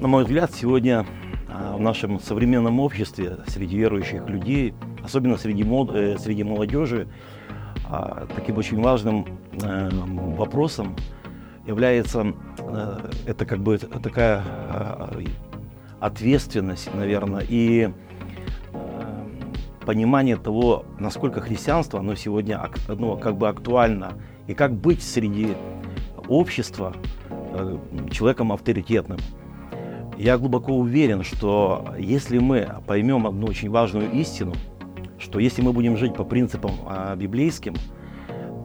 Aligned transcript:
На 0.00 0.08
мой 0.08 0.24
взгляд, 0.24 0.50
сегодня 0.54 1.04
а, 1.46 1.76
в 1.76 1.80
нашем 1.80 2.20
современном 2.20 2.80
обществе, 2.80 3.36
среди 3.46 3.76
верующих 3.76 4.26
людей, 4.30 4.72
особенно 5.04 5.36
среди, 5.36 5.62
мод, 5.62 5.94
э, 5.94 6.16
среди 6.16 6.42
молодежи, 6.42 7.06
а, 7.86 8.26
таким 8.34 8.56
очень 8.56 8.80
важным 8.80 9.26
э, 9.62 9.90
вопросом 10.38 10.96
является 11.66 12.32
э, 12.60 13.10
это 13.26 13.44
как 13.44 13.58
бы 13.60 13.76
такая 13.76 14.42
ответственность, 16.00 16.88
наверное, 16.94 17.44
и 17.46 17.90
понимание 19.84 20.36
того, 20.36 20.86
насколько 20.98 21.42
христианство, 21.42 22.00
оно 22.00 22.14
сегодня 22.14 22.70
ну, 22.88 23.18
как 23.18 23.36
бы 23.36 23.50
актуально, 23.50 24.14
и 24.46 24.54
как 24.54 24.72
быть 24.72 25.02
среди 25.02 25.48
общества 26.26 26.94
человеком 28.10 28.52
авторитетным. 28.52 29.18
Я 30.20 30.36
глубоко 30.36 30.74
уверен, 30.74 31.24
что 31.24 31.94
если 31.98 32.36
мы 32.36 32.68
поймем 32.86 33.26
одну 33.26 33.46
очень 33.46 33.70
важную 33.70 34.12
истину, 34.12 34.52
что 35.18 35.38
если 35.38 35.62
мы 35.62 35.72
будем 35.72 35.96
жить 35.96 36.14
по 36.14 36.24
принципам 36.24 36.72
а, 36.86 37.16
библейским, 37.16 37.74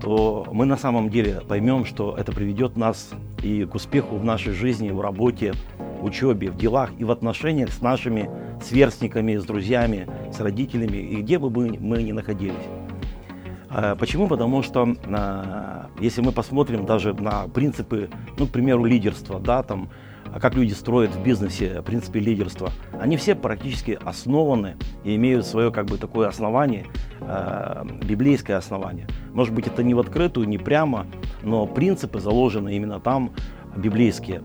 то 0.01 0.45
мы 0.51 0.65
на 0.65 0.75
самом 0.75 1.09
деле 1.09 1.39
поймем, 1.47 1.85
что 1.85 2.13
это 2.17 2.33
приведет 2.33 2.75
нас 2.75 3.11
и 3.41 3.63
к 3.63 3.73
успеху 3.73 4.17
в 4.17 4.25
нашей 4.25 4.51
жизни, 4.51 4.89
в 4.89 4.99
работе, 4.99 5.53
в 6.01 6.03
учебе, 6.03 6.51
в 6.51 6.57
делах 6.57 6.91
и 6.97 7.05
в 7.05 7.11
отношениях 7.11 7.71
с 7.71 7.79
нашими 7.79 8.29
сверстниками, 8.61 9.37
с 9.37 9.45
друзьями, 9.45 10.09
с 10.33 10.41
родителями, 10.41 10.97
и 10.97 11.21
где 11.21 11.39
бы 11.39 11.49
мы, 11.49 12.03
ни 12.03 12.11
находились. 12.11 12.67
А, 13.69 13.95
почему? 13.95 14.27
Потому 14.27 14.61
что 14.61 14.93
а, 15.05 15.87
если 16.01 16.19
мы 16.19 16.33
посмотрим 16.33 16.85
даже 16.85 17.13
на 17.13 17.47
принципы, 17.47 18.09
ну, 18.37 18.45
к 18.45 18.49
примеру, 18.49 18.83
лидерства, 18.83 19.39
да, 19.39 19.63
там, 19.63 19.87
как 20.39 20.55
люди 20.55 20.73
строят 20.73 21.15
в 21.15 21.23
бизнесе 21.23 21.81
принципы 21.81 22.19
лидерства, 22.19 22.71
они 22.99 23.17
все 23.17 23.35
практически 23.35 23.97
основаны 24.03 24.75
и 25.03 25.15
имеют 25.15 25.45
свое 25.45 25.71
как 25.71 25.85
бы 25.85 25.97
такое 25.97 26.27
основание, 26.27 26.85
э, 27.21 27.83
библейское 28.03 28.57
основание. 28.57 29.07
Может 29.33 29.53
быть, 29.53 29.67
это 29.67 29.83
не 29.83 29.93
в 29.93 29.99
открытую, 29.99 30.47
не 30.47 30.57
прямо, 30.57 31.05
но 31.41 31.65
принципы 31.65 32.19
заложены 32.19 32.75
именно 32.75 32.99
там 32.99 33.31
библейские. 33.75 34.41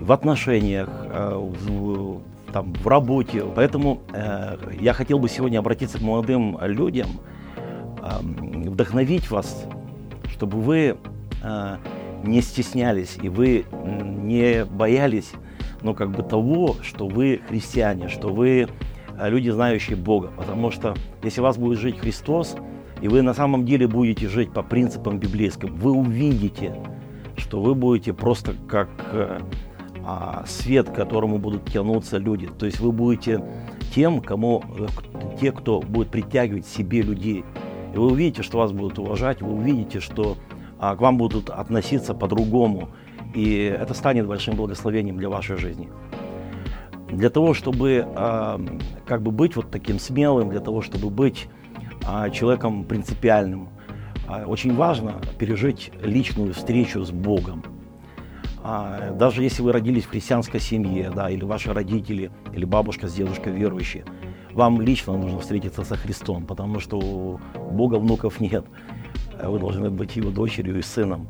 В 0.00 0.12
отношениях, 0.12 0.88
э, 0.90 1.34
в, 1.36 2.22
там, 2.52 2.72
в 2.72 2.86
работе. 2.86 3.44
Поэтому 3.54 4.00
э, 4.12 4.56
я 4.80 4.92
хотел 4.92 5.18
бы 5.18 5.28
сегодня 5.28 5.58
обратиться 5.58 5.98
к 5.98 6.00
молодым 6.00 6.56
людям, 6.62 7.08
э, 7.56 8.08
вдохновить 8.22 9.30
вас, 9.30 9.66
чтобы 10.30 10.60
вы 10.60 10.96
э, 11.42 11.76
не 12.26 12.42
стеснялись 12.42 13.18
и 13.22 13.28
вы 13.28 13.64
не 13.72 14.64
боялись, 14.64 15.32
ну, 15.82 15.94
как 15.94 16.10
бы 16.10 16.22
того, 16.22 16.76
что 16.82 17.06
вы 17.06 17.40
христиане, 17.48 18.08
что 18.08 18.28
вы 18.28 18.68
э, 19.18 19.30
люди, 19.30 19.50
знающие 19.50 19.96
Бога. 19.96 20.32
Потому 20.36 20.70
что 20.70 20.94
если 21.22 21.40
у 21.40 21.44
вас 21.44 21.58
будет 21.58 21.78
жить 21.78 21.98
Христос, 21.98 22.56
и 23.00 23.08
вы 23.08 23.22
на 23.22 23.34
самом 23.34 23.66
деле 23.66 23.86
будете 23.86 24.28
жить 24.28 24.52
по 24.52 24.62
принципам 24.62 25.18
библейским, 25.18 25.74
вы 25.74 25.92
увидите, 25.92 26.74
что 27.36 27.60
вы 27.60 27.74
будете 27.74 28.14
просто 28.14 28.54
как 28.68 28.88
э, 29.12 29.40
а, 30.06 30.44
свет, 30.46 30.90
к 30.90 30.94
которому 30.94 31.38
будут 31.38 31.66
тянуться 31.66 32.18
люди. 32.18 32.48
То 32.58 32.66
есть 32.66 32.80
вы 32.80 32.92
будете 32.92 33.42
тем, 33.94 34.20
кому, 34.20 34.62
э, 34.78 34.86
те, 35.40 35.52
кто 35.52 35.80
будет 35.80 36.08
притягивать 36.08 36.66
себе 36.66 37.02
людей. 37.02 37.44
И 37.94 37.96
вы 37.96 38.10
увидите, 38.10 38.42
что 38.42 38.58
вас 38.58 38.72
будут 38.72 38.98
уважать, 38.98 39.40
вы 39.40 39.52
увидите, 39.52 40.00
что 40.00 40.36
к 40.78 40.96
вам 41.00 41.16
будут 41.16 41.50
относиться 41.50 42.14
по-другому. 42.14 42.88
И 43.34 43.64
это 43.64 43.94
станет 43.94 44.26
большим 44.26 44.54
благословением 44.54 45.16
для 45.16 45.28
вашей 45.28 45.56
жизни. 45.56 45.88
Для 47.10 47.30
того, 47.30 47.54
чтобы 47.54 48.06
а, 48.14 48.60
как 49.06 49.22
бы 49.22 49.30
быть 49.30 49.56
вот 49.56 49.70
таким 49.70 49.98
смелым, 49.98 50.50
для 50.50 50.60
того, 50.60 50.82
чтобы 50.82 51.10
быть 51.10 51.48
а, 52.06 52.30
человеком 52.30 52.84
принципиальным, 52.84 53.68
очень 54.46 54.74
важно 54.74 55.20
пережить 55.38 55.92
личную 56.02 56.54
встречу 56.54 57.04
с 57.04 57.10
Богом. 57.10 57.62
Даже 58.62 59.42
если 59.42 59.60
вы 59.60 59.72
родились 59.72 60.04
в 60.04 60.08
христианской 60.08 60.60
семье, 60.60 61.12
да, 61.14 61.28
или 61.28 61.44
ваши 61.44 61.74
родители, 61.74 62.30
или 62.54 62.64
бабушка 62.64 63.06
с 63.06 63.12
дедушкой 63.12 63.52
верующие, 63.52 64.06
вам 64.54 64.80
лично 64.80 65.14
нужно 65.14 65.40
встретиться 65.40 65.84
со 65.84 65.96
Христом, 65.96 66.46
потому 66.46 66.80
что 66.80 66.98
у 66.98 67.38
Бога 67.70 67.96
внуков 67.96 68.40
нет. 68.40 68.64
Э, 69.38 69.48
вы 69.48 69.58
должны 69.58 69.90
быть 69.90 70.16
его 70.16 70.30
дочерью 70.30 70.78
и 70.78 70.82
сыном. 70.82 71.26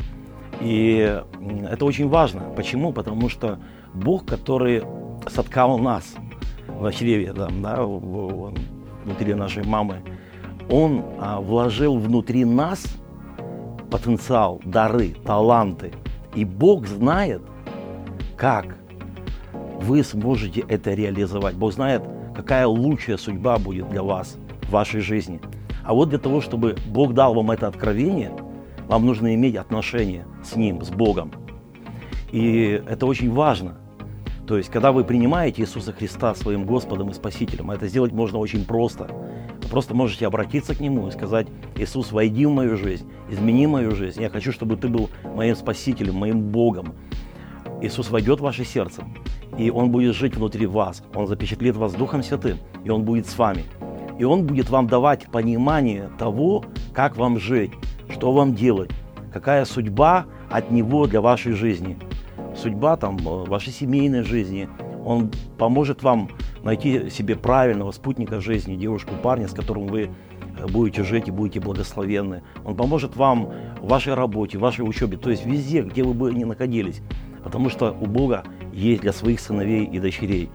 И 0.60 1.20
это 1.68 1.84
очень 1.84 2.08
важно. 2.08 2.42
Почему? 2.56 2.92
Потому 2.92 3.28
что 3.28 3.58
Бог, 3.92 4.24
который 4.24 4.82
соткал 5.28 5.78
нас 5.78 6.14
в 6.68 6.90
чреве, 6.92 7.32
да, 7.32 7.48
да, 7.50 7.82
внутри 7.84 9.34
нашей 9.34 9.64
мамы, 9.64 10.02
Он 10.70 11.04
а, 11.20 11.40
вложил 11.40 11.98
внутри 11.98 12.44
нас 12.44 12.84
потенциал, 13.90 14.60
дары, 14.64 15.14
таланты. 15.24 15.92
И 16.34 16.44
Бог 16.44 16.86
знает, 16.86 17.42
как 18.36 18.76
вы 19.80 20.02
сможете 20.02 20.64
это 20.68 20.94
реализовать. 20.94 21.54
Бог 21.54 21.72
знает, 21.72 22.02
какая 22.34 22.66
лучшая 22.66 23.16
судьба 23.16 23.58
будет 23.58 23.88
для 23.90 24.02
вас 24.02 24.36
в 24.62 24.70
вашей 24.70 25.00
жизни. 25.00 25.40
А 25.84 25.92
вот 25.92 26.08
для 26.08 26.18
того, 26.18 26.40
чтобы 26.40 26.76
Бог 26.86 27.12
дал 27.14 27.34
вам 27.34 27.50
это 27.50 27.68
откровение, 27.68 28.32
вам 28.88 29.06
нужно 29.06 29.34
иметь 29.34 29.56
отношения 29.56 30.26
с 30.42 30.56
Ним, 30.56 30.82
с 30.82 30.90
Богом. 30.90 31.32
И 32.32 32.82
это 32.86 33.06
очень 33.06 33.30
важно. 33.32 33.78
То 34.46 34.58
есть, 34.58 34.70
когда 34.70 34.92
вы 34.92 35.04
принимаете 35.04 35.62
Иисуса 35.62 35.92
Христа 35.92 36.34
своим 36.34 36.66
Господом 36.66 37.08
и 37.08 37.14
Спасителем, 37.14 37.70
это 37.70 37.86
сделать 37.86 38.12
можно 38.12 38.38
очень 38.38 38.64
просто. 38.64 39.08
Вы 39.62 39.68
просто 39.70 39.94
можете 39.94 40.26
обратиться 40.26 40.74
к 40.74 40.80
Нему 40.80 41.08
и 41.08 41.10
сказать, 41.10 41.46
Иисус, 41.76 42.12
войди 42.12 42.44
в 42.44 42.50
мою 42.50 42.76
жизнь, 42.76 43.08
измени 43.30 43.66
мою 43.66 43.94
жизнь. 43.94 44.20
Я 44.20 44.28
хочу, 44.28 44.52
чтобы 44.52 44.76
Ты 44.76 44.88
был 44.88 45.08
моим 45.34 45.56
Спасителем, 45.56 46.16
моим 46.16 46.40
Богом. 46.50 46.94
Иисус 47.80 48.10
войдет 48.10 48.40
в 48.40 48.42
ваше 48.42 48.64
сердце, 48.64 49.04
и 49.58 49.70
Он 49.70 49.90
будет 49.90 50.14
жить 50.14 50.36
внутри 50.36 50.66
вас. 50.66 51.02
Он 51.14 51.26
запечатлит 51.26 51.76
вас 51.76 51.94
Духом 51.94 52.22
Святым, 52.22 52.58
и 52.84 52.90
Он 52.90 53.04
будет 53.04 53.26
с 53.26 53.38
вами 53.38 53.64
и 54.18 54.24
Он 54.24 54.46
будет 54.46 54.70
вам 54.70 54.86
давать 54.86 55.26
понимание 55.26 56.10
того, 56.18 56.64
как 56.92 57.16
вам 57.16 57.38
жить, 57.38 57.72
что 58.08 58.32
вам 58.32 58.54
делать, 58.54 58.90
какая 59.32 59.64
судьба 59.64 60.26
от 60.50 60.70
Него 60.70 61.06
для 61.06 61.20
вашей 61.20 61.52
жизни. 61.52 61.98
Судьба 62.56 62.96
там 62.96 63.16
э, 63.18 63.44
вашей 63.48 63.72
семейной 63.72 64.22
жизни. 64.22 64.68
Он 65.04 65.30
поможет 65.58 66.02
вам 66.02 66.30
найти 66.62 67.10
себе 67.10 67.36
правильного 67.36 67.90
спутника 67.90 68.40
жизни, 68.40 68.76
девушку, 68.76 69.14
парня, 69.22 69.48
с 69.48 69.52
которым 69.52 69.86
вы 69.86 70.10
э, 70.58 70.66
будете 70.68 71.02
жить 71.02 71.28
и 71.28 71.32
будете 71.32 71.60
благословенны. 71.60 72.42
Он 72.64 72.76
поможет 72.76 73.16
вам 73.16 73.52
в 73.80 73.88
вашей 73.88 74.14
работе, 74.14 74.58
в 74.58 74.60
вашей 74.60 74.82
учебе, 74.82 75.16
то 75.16 75.30
есть 75.30 75.44
везде, 75.44 75.82
где 75.82 76.04
вы 76.04 76.14
бы 76.14 76.32
ни 76.32 76.44
находились. 76.44 77.02
Потому 77.42 77.68
что 77.68 77.90
у 77.92 78.06
Бога 78.06 78.44
есть 78.72 79.02
для 79.02 79.12
своих 79.12 79.40
сыновей 79.40 79.84
и 79.84 79.98
дочерей 79.98 80.50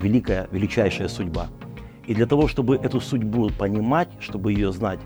великая, 0.00 0.48
величайшая 0.50 1.08
судьба. 1.08 1.48
И 2.06 2.14
для 2.14 2.26
того, 2.26 2.48
чтобы 2.48 2.76
эту 2.76 3.00
судьбу 3.00 3.50
понимать, 3.56 4.08
чтобы 4.18 4.52
ее 4.52 4.72
знать, 4.72 5.00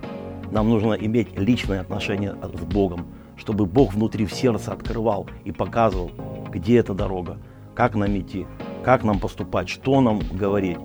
нам 0.50 0.70
нужно 0.70 0.94
иметь 0.94 1.36
личное 1.38 1.80
отношение 1.80 2.34
с 2.42 2.64
Богом, 2.64 3.06
чтобы 3.36 3.66
Бог 3.66 3.94
внутри 3.94 4.24
в 4.26 4.32
сердце 4.32 4.72
открывал 4.72 5.26
и 5.44 5.52
показывал, 5.52 6.10
где 6.50 6.78
эта 6.78 6.94
дорога, 6.94 7.38
как 7.74 7.94
нам 7.94 8.18
идти, 8.18 8.46
как 8.82 9.04
нам 9.04 9.18
поступать, 9.18 9.68
что 9.68 10.00
нам 10.00 10.20
говорить. 10.32 10.78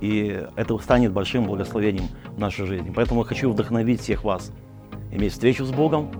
И 0.00 0.44
это 0.56 0.78
станет 0.78 1.12
большим 1.12 1.44
благословением 1.44 2.06
в 2.34 2.38
нашей 2.38 2.66
жизни. 2.66 2.92
Поэтому 2.94 3.20
я 3.20 3.26
хочу 3.26 3.50
вдохновить 3.50 4.00
всех 4.00 4.24
вас 4.24 4.52
иметь 5.12 5.32
встречу 5.32 5.64
с 5.64 5.70
Богом, 5.70 6.10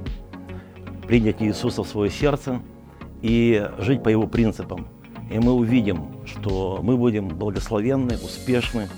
принять 1.06 1.43
Иисуса 1.43 1.82
в 1.82 1.88
свое 1.88 2.11
сердце 2.11 2.61
и 3.23 3.69
жить 3.78 4.02
по 4.02 4.08
Его 4.08 4.26
принципам. 4.26 4.87
И 5.31 5.38
мы 5.38 5.52
увидим, 5.52 6.08
что 6.26 6.81
мы 6.82 6.96
будем 6.96 7.28
благословенны, 7.28 8.17
успешны, 8.23 8.88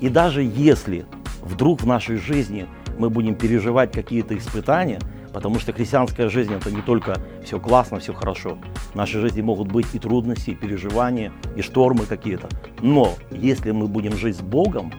и 0.00 0.08
даже 0.08 0.42
если 0.42 1.06
вдруг 1.42 1.82
в 1.82 1.86
нашей 1.86 2.16
жизни 2.16 2.66
мы 2.98 3.10
будем 3.10 3.34
переживать 3.34 3.92
какие-то 3.92 4.36
испытания, 4.36 4.98
потому 5.32 5.58
что 5.58 5.72
христианская 5.72 6.28
жизнь 6.28 6.52
это 6.52 6.70
не 6.70 6.82
только 6.82 7.16
все 7.44 7.60
классно, 7.60 7.98
все 7.98 8.12
хорошо. 8.12 8.58
В 8.92 8.94
нашей 8.94 9.20
жизни 9.20 9.40
могут 9.40 9.68
быть 9.70 9.86
и 9.94 9.98
трудности, 9.98 10.50
и 10.50 10.54
переживания, 10.54 11.32
и 11.56 11.62
штормы 11.62 12.06
какие-то. 12.06 12.48
Но 12.82 13.14
если 13.30 13.70
мы 13.70 13.86
будем 13.86 14.16
жить 14.16 14.36
с 14.36 14.40
Богом, 14.40 14.92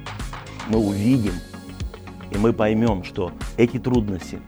мы 0.70 0.80
увидим 0.80 1.34
и 2.32 2.38
мы 2.38 2.54
поймем, 2.54 3.04
что 3.04 3.32
эти 3.58 3.78
трудности 3.78 4.40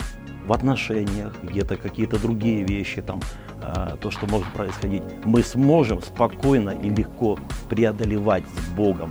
в 0.48 0.54
отношениях, 0.54 1.34
где-то 1.44 1.78
какие-то 1.78 2.20
другие 2.20 2.64
вещи, 2.64 3.02
там, 3.02 3.22
э, 3.62 3.96
то, 4.02 4.12
что 4.12 4.26
может 4.28 4.52
происходить, 4.54 5.04
мы 5.26 5.44
сможем 5.44 6.02
спокойно 6.02 6.72
и 6.72 6.90
легко 6.90 7.38
преодолевать 7.70 8.44
с 8.44 8.76
Богом. 8.76 9.10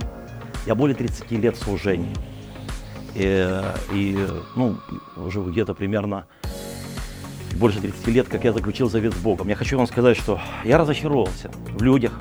Я 0.65 0.75
более 0.75 0.95
30 0.95 1.31
лет 1.31 1.57
в 1.57 1.63
служении. 1.63 2.13
И, 3.15 3.61
и 3.91 4.27
ну, 4.55 4.77
уже 5.17 5.41
где-то 5.41 5.73
примерно 5.73 6.25
больше 7.55 7.79
30 7.79 8.07
лет, 8.07 8.27
как 8.27 8.43
я 8.43 8.53
заключил 8.53 8.89
завет 8.89 9.13
с 9.13 9.17
Богом. 9.17 9.47
Я 9.47 9.55
хочу 9.55 9.77
вам 9.77 9.87
сказать, 9.87 10.17
что 10.17 10.39
я 10.63 10.77
разочаровался 10.77 11.51
в 11.77 11.83
людях, 11.83 12.19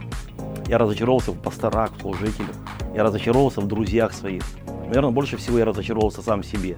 Я 0.66 0.78
разочаровался 0.78 1.32
в 1.32 1.38
пасторах, 1.38 1.92
в 1.96 2.00
служителях. 2.00 2.56
Я 2.94 3.02
разочаровался 3.02 3.60
в 3.60 3.66
друзьях 3.66 4.12
своих. 4.12 4.42
Наверное, 4.86 5.10
больше 5.10 5.36
всего 5.36 5.58
я 5.58 5.64
разочаровался 5.64 6.22
сам 6.22 6.42
в 6.42 6.46
себе. 6.46 6.76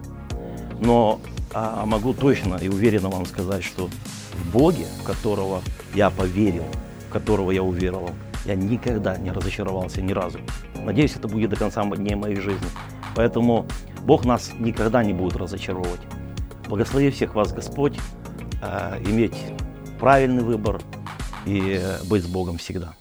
Но 0.81 1.21
а, 1.53 1.85
могу 1.87 2.13
точно 2.15 2.57
и 2.57 2.69
уверенно 2.69 3.09
вам 3.09 3.27
сказать, 3.27 3.63
что 3.63 3.89
в 3.89 4.53
Боге, 4.53 4.87
в 5.01 5.05
которого 5.05 5.63
я 5.95 6.11
поверил, 6.11 6.65
в 7.09 7.13
которого 7.13 7.51
я 7.51 7.63
уверовал, 7.63 8.11
я 8.45 8.55
никогда 8.55 9.17
не 9.17 9.31
разочаровался 9.31 10.03
ни 10.03 10.13
разу. 10.13 10.39
Надеюсь, 10.85 11.17
это 11.17 11.29
будет 11.29 11.51
до 11.51 11.57
конца 11.57 11.85
дней 11.85 12.15
моей 12.15 12.37
жизни. 12.37 12.69
Поэтому 13.15 13.67
Бог 14.03 14.25
нас 14.25 14.53
никогда 14.59 15.03
не 15.05 15.13
будет 15.13 15.37
разочаровывать. 15.37 16.01
Благослови 16.69 17.11
всех 17.11 17.35
вас, 17.35 17.53
Господь, 17.53 17.99
э, 18.63 19.03
иметь 19.07 19.37
правильный 19.99 20.43
выбор 20.43 20.81
и 21.47 21.81
быть 22.09 22.25
с 22.25 22.27
Богом 22.27 22.59
всегда. 22.59 22.95